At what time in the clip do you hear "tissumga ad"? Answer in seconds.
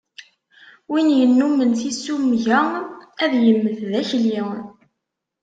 1.79-3.33